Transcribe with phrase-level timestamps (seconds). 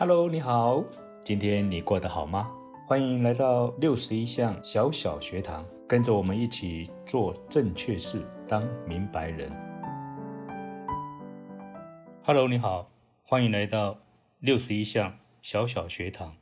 [0.00, 0.82] Hello，你好，
[1.22, 2.50] 今天你过得好吗？
[2.86, 9.52] 欢迎来到六十一项小小学堂，跟着我们一起做正确事，当明白人。
[12.22, 12.90] Hello，你好，
[13.22, 13.98] 欢迎来到
[14.38, 16.34] 六十一项小小学堂，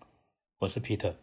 [0.61, 1.15] 我是 Peter。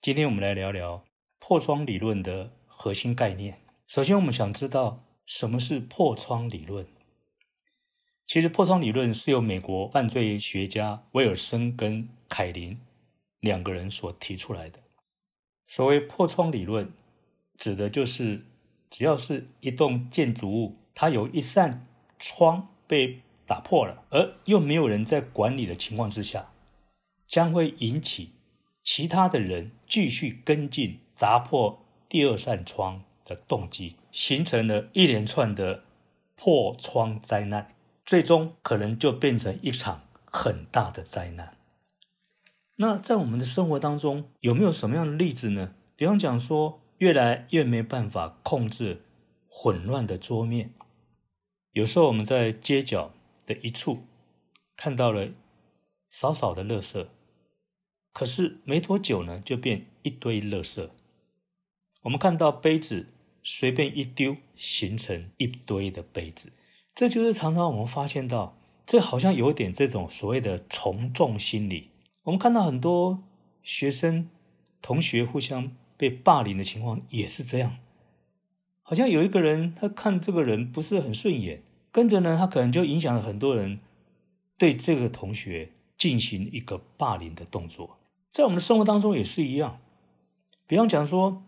[0.00, 1.04] 今天我们来聊聊
[1.38, 3.58] 破窗理论的核心概念。
[3.86, 6.86] 首先，我们想知道什么是破窗理论。
[8.24, 12.78] 其实，破窗理论是由美国犯罪学家威尔森跟凯林
[13.40, 14.78] 两个人所提出来的。
[15.66, 16.92] 所谓破窗理论，
[17.58, 18.46] 指的就是
[18.88, 21.86] 只要是一栋建筑物，它有一扇
[22.18, 26.52] 窗被打破了，而又没有人在管理的情况之下，
[27.26, 28.30] 将会引起
[28.82, 35.84] 其他的人继续跟进砸破第二扇窗的动机，形成了一连串的
[36.34, 37.74] 破窗灾难。
[38.12, 41.56] 最终可能就变成一场很大的灾难。
[42.76, 45.74] 那在我们的生活当中，有没有什么样的例子呢？
[45.96, 49.00] 比方讲说，越来越没办法控制
[49.48, 50.74] 混乱的桌面。
[51.70, 53.14] 有时候我们在街角
[53.46, 54.02] 的一处
[54.76, 55.30] 看到了
[56.10, 57.06] 少少的垃圾，
[58.12, 60.86] 可是没多久呢，就变一堆垃圾。
[62.02, 63.06] 我们看到杯子
[63.42, 66.52] 随便一丢，形成一堆的杯子。
[66.94, 68.54] 这就是常常我们发现到，
[68.84, 71.90] 这好像有点这种所谓的从众心理。
[72.24, 73.22] 我们看到很多
[73.62, 74.28] 学生、
[74.82, 77.78] 同学互相被霸凌的情况也是这样。
[78.82, 83.80] 好像有一个人，他看这个人不是很顺眼，跟着呢，他可能就影响了很多人
[84.58, 87.96] 对这个同学进行一个霸凌的动作。
[88.28, 89.78] 在我们的生活当中也是一样。
[90.66, 91.42] 比方讲说，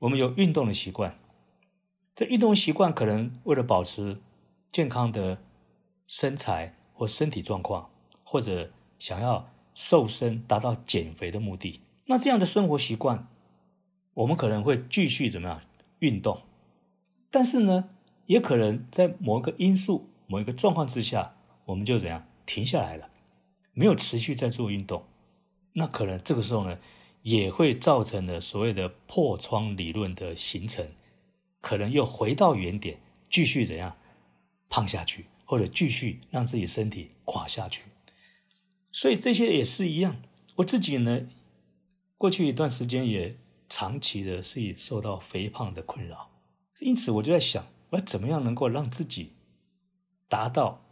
[0.00, 1.16] 我们有运动的习惯，
[2.16, 4.18] 这运动习惯可能为了保持。
[4.72, 5.38] 健康的
[6.06, 7.90] 身材或身体状况，
[8.24, 13.28] 或者想要瘦身、达到减肥的目的，那这样的生活习惯，
[14.14, 15.60] 我们可能会继续怎么样
[15.98, 16.40] 运动？
[17.30, 17.90] 但是呢，
[18.26, 21.34] 也可能在某一个因素、某一个状况之下，
[21.66, 23.10] 我们就怎样停下来了，
[23.74, 25.04] 没有持续在做运动。
[25.74, 26.78] 那可能这个时候呢，
[27.22, 30.86] 也会造成了所谓的破窗理论的形成，
[31.60, 33.96] 可能又回到原点，继续怎样？
[34.72, 37.82] 胖下去，或者继续让自己身体垮下去，
[38.90, 40.16] 所以这些也是一样。
[40.56, 41.28] 我自己呢，
[42.16, 43.36] 过去一段时间也
[43.68, 46.30] 长期的是以受到肥胖的困扰，
[46.80, 49.32] 因此我就在想，我要怎么样能够让自己
[50.26, 50.82] 达到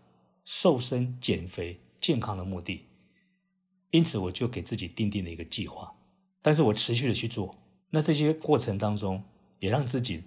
[0.45, 2.85] 瘦身、减肥、健康的目的？
[3.93, 5.95] 因此我就给自己定定了一个计划，
[6.43, 7.57] 但是我持续的去做。
[7.89, 9.25] 那这些过程当中，
[9.59, 10.21] 也让自己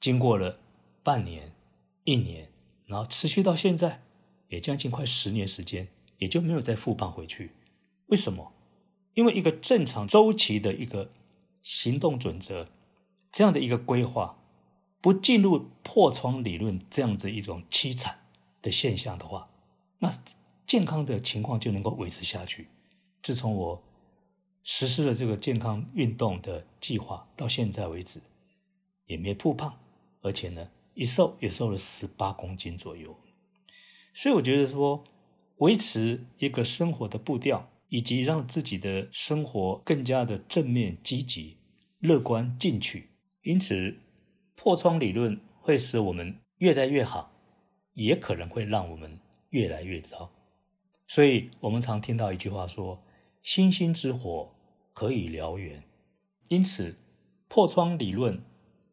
[0.00, 0.58] 经过了
[1.02, 1.52] 半年、
[2.04, 2.48] 一年。
[2.86, 4.02] 然后持续到现在，
[4.48, 5.88] 也将近快十年时间，
[6.18, 7.52] 也就没有再复胖回去。
[8.06, 8.52] 为什么？
[9.14, 11.10] 因为一个正常周期的一个
[11.62, 12.68] 行动准则，
[13.30, 14.38] 这样的一个规划，
[15.00, 18.20] 不进入破窗理论这样子一种凄惨
[18.60, 19.48] 的现象的话，
[19.98, 20.10] 那
[20.66, 22.68] 健康的情况就能够维持下去。
[23.22, 23.82] 自从我
[24.62, 28.20] 实施了这个健康运动的计划到现在为止，
[29.06, 29.78] 也没复胖，
[30.22, 30.68] 而且呢。
[30.94, 33.16] 一瘦也瘦了十八公斤左右，
[34.12, 35.02] 所以我觉得说，
[35.56, 41.56] 维持一个生活的步调，以及让自己的生活更加的正面、积极、
[41.98, 43.08] 乐观、进取。
[43.42, 43.96] 因此，
[44.54, 47.32] 破窗理论会使我们越来越好，
[47.94, 50.30] 也可能会让我们越来越糟。
[51.06, 53.02] 所以我们常听到一句话说
[53.42, 54.54] ：“星星之火
[54.92, 55.82] 可以燎原。”
[56.48, 56.96] 因此，
[57.48, 58.42] 破窗理论。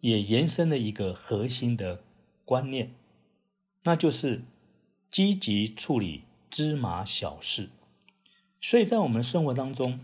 [0.01, 2.01] 也延伸了一个核心的
[2.45, 2.93] 观念，
[3.83, 4.43] 那就是
[5.11, 7.69] 积极处理芝麻小事。
[8.61, 9.99] 所以在我们生活当中，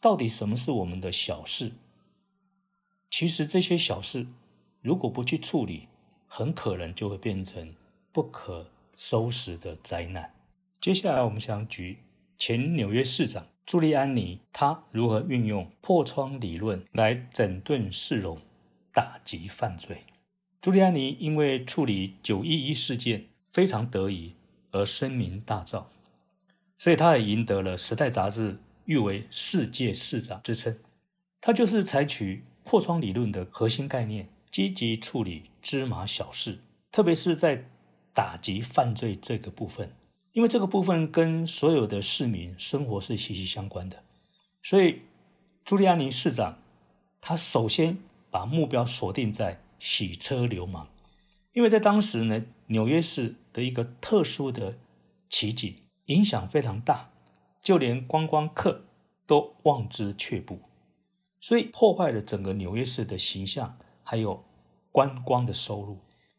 [0.00, 1.72] 到底什么是我们的小事？
[3.10, 4.26] 其实这些小事，
[4.82, 5.88] 如果不去处理，
[6.26, 7.74] 很可能就会变成
[8.12, 10.34] 不可收拾的灾难。
[10.80, 11.98] 接下来，我们想举
[12.38, 18.38] 前纽约市长朱利安尼，他如何运用破窗理论来整顿市容。
[18.98, 20.02] 打击犯罪。
[20.60, 24.34] 朱利安尼因为处理九一一事件非常得意
[24.72, 25.84] 而声名大噪，
[26.76, 30.76] 所以他也赢得了《时代》杂志誉为“世界市长”之称。
[31.40, 36.58] 他就是采取破窗理论的核心概念，积极处理芝麻小事，
[36.90, 37.66] 特别是在
[38.12, 39.92] 打击犯罪这个部分，
[40.32, 44.02] 因为这个部分跟所有的市民生活是息息相关的。
[44.60, 45.02] 所以，
[45.64, 46.58] 朱利安尼市长
[47.20, 47.98] 他首先。
[48.30, 50.88] 把目标锁定在洗车流氓，
[51.52, 54.78] 因为在当时呢，纽约市的一个特殊的
[55.28, 55.74] 奇景
[56.06, 57.10] 影响非常大，
[57.60, 58.84] 就连观光客
[59.26, 60.60] 都望之却步，
[61.40, 64.44] 所以破坏了整个纽约市的形象，还有
[64.90, 65.98] 观光的收入，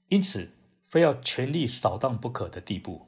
[0.09, 0.51] 因此
[0.85, 3.07] 非要全力扫荡不可的地步。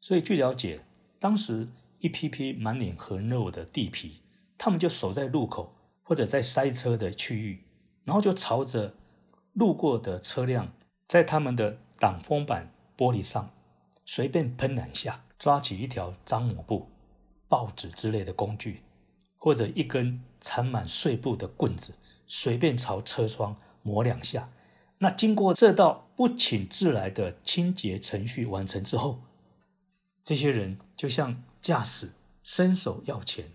[0.00, 0.84] 所以据了解，
[1.18, 1.68] 当时
[2.00, 4.10] 一批批满脸横肉的地痞，
[4.58, 7.64] 他们就守在路口或者在塞车的区域，
[8.06, 8.94] 然后就朝着
[9.52, 10.72] 路过的车辆，
[11.06, 13.50] 在他们的挡风板玻璃上
[14.06, 15.20] 随便喷两下。
[15.38, 16.88] 抓起一条脏抹布、
[17.46, 18.82] 报纸之类的工具，
[19.36, 21.92] 或者一根缠满碎布的棍子，
[22.26, 24.50] 随便朝车窗磨两下。
[24.96, 29.20] 那经过这道不请自来的清洁程序完成之后，
[30.24, 32.12] 这些人就向驾驶
[32.42, 33.52] 伸手要钱。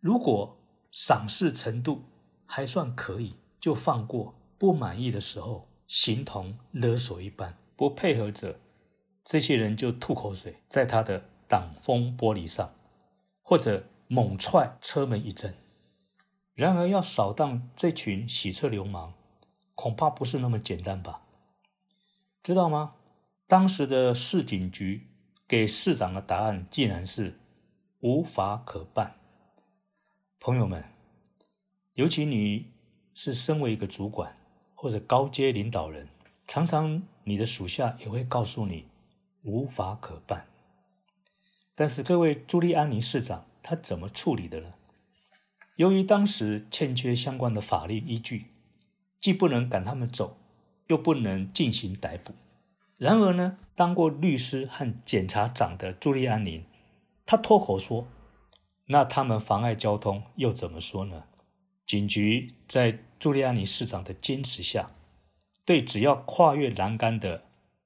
[0.00, 0.58] 如果
[0.90, 2.02] 赏识程度
[2.44, 7.56] 还算可以，就放过；不满意的时候，形同勒索一般。
[7.76, 8.58] 不配合者。
[9.24, 12.74] 这些人就吐口水在他的挡风玻璃上，
[13.40, 15.54] 或者猛踹车门一阵。
[16.54, 19.14] 然而，要扫荡这群洗车流氓，
[19.76, 21.22] 恐怕不是那么简单吧？
[22.42, 22.96] 知道吗？
[23.46, 25.08] 当时的市警局
[25.46, 27.38] 给市长的答案竟然是
[28.00, 29.14] 无法可办。
[30.40, 30.84] 朋友们，
[31.94, 32.71] 尤其你
[33.14, 34.36] 是身为一个主管
[34.74, 36.08] 或者高阶领导人，
[36.46, 38.86] 常常你的属下也会告诉你。
[39.44, 40.46] 无法可办，
[41.74, 44.74] 但是这位朱利安尼市长他怎么处理的呢？
[45.74, 48.46] 由于当时欠缺相关的法律依据，
[49.20, 50.36] 既不能赶他们走，
[50.86, 52.34] 又不能进行逮捕。
[52.98, 56.64] 然而呢，当过律师和检察长的朱利安尼，
[57.26, 58.06] 他脱口说
[58.86, 61.24] ：“那他们妨碍交通又怎么说呢？”
[61.86, 64.90] 警局在朱利安尼市长的坚持下，
[65.64, 67.44] 对只要跨越栏杆的。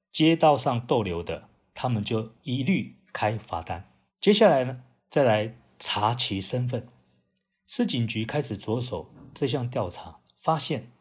[0.09, 3.91] 街道上逗留的，他们就一律开罚单。
[4.19, 6.87] 接下来呢，再来查其身份。
[7.67, 10.91] 市警局开始着手这项调查，发现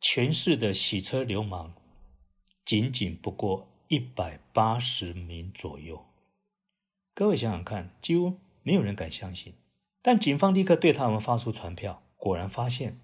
[0.00, 1.74] 全市的洗车流氓
[2.64, 6.06] 仅仅不过一百八十名左右。
[7.12, 9.54] 各位想想看，几乎没有人敢相信。
[10.02, 13.00] 但警方立刻对他们发出传票，果然发现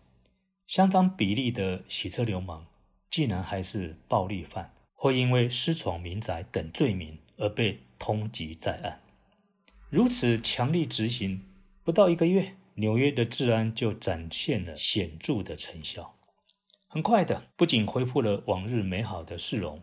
[0.69, 2.65] 相当比例的洗车流氓
[3.11, 4.73] 竟然还是暴力犯。
[5.00, 9.00] 或因为私闯民宅等罪名而被通缉在案，
[9.91, 11.41] 如此强力执行，
[11.85, 16.17] 不到一个月，纽约的治安就展现了显著的成效。
[16.88, 19.81] 很快的，不仅恢复了往日美好的市容，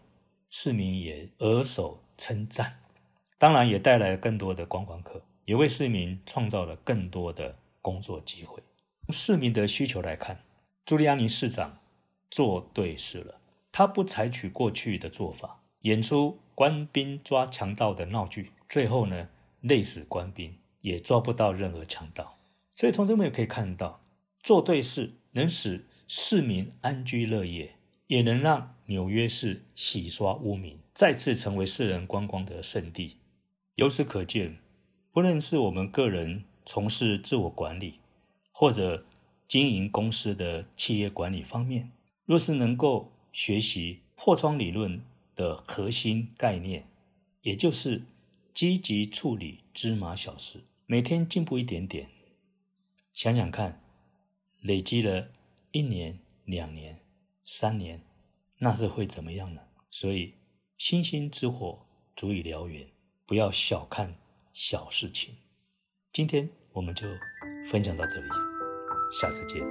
[0.50, 2.80] 市民也额手称赞，
[3.38, 8.62] 当然也带来了更多的观光客，也为市民创造了更多的工作机会。
[9.06, 10.44] 从市民的需求来看，
[10.84, 11.78] 朱利安尼市长
[12.32, 13.40] 做对事了。
[13.72, 19.30] 他不采取过去的做法，演出官兵抓强盗的闹剧，最后呢，
[19.62, 22.36] 累死官兵，也抓不到任何强盗。
[22.74, 24.02] 所以从这边可以看到，
[24.42, 27.76] 做对事能使市民安居乐业，
[28.08, 33.18] 也能让纽约市洗刷污名，再次成为世人观光的圣地。
[33.76, 34.58] 由此可见，
[35.12, 38.00] 不论是我们个人从事自我管理，
[38.58, 39.06] 或者
[39.50, 41.92] 经营公司的企业管理方面，
[42.26, 43.12] 若是能够。
[43.36, 45.04] 学习破窗理论
[45.36, 46.88] 的核心概念，
[47.42, 48.02] 也就是
[48.54, 52.08] 积极处理芝麻小事，每天进步一点点。
[53.12, 53.84] 想想看，
[54.62, 55.28] 累积了
[55.74, 56.98] 一年、两年、
[57.44, 58.02] 三年，
[58.60, 59.60] 那是会怎么样呢？
[59.92, 60.36] 所以，
[60.78, 62.88] 星星之火足以燎原，
[63.26, 64.16] 不要小看
[64.54, 65.36] 小事情。
[66.14, 67.08] 今天我们就
[67.72, 68.28] 分享到这里，
[69.10, 69.64] 下次见。